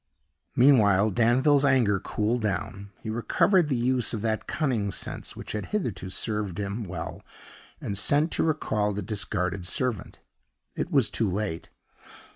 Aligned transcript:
Meanwhile, 0.55 1.11
Danville's 1.11 1.63
anger 1.63 1.99
cooled 1.99 2.41
down; 2.41 2.89
he 3.03 3.11
recovered 3.11 3.69
the 3.69 3.75
use 3.75 4.15
of 4.15 4.23
that 4.23 4.47
cunning 4.47 4.89
sense 4.89 5.35
which 5.35 5.51
had 5.51 5.67
hitherto 5.67 6.09
served 6.09 6.57
him 6.57 6.85
well, 6.85 7.21
and 7.79 7.95
sent 7.95 8.31
to 8.31 8.43
recall 8.43 8.93
the 8.93 9.03
discarded 9.03 9.63
servant. 9.67 10.19
It 10.75 10.89
was 10.89 11.11
too 11.11 11.29
late. 11.29 11.69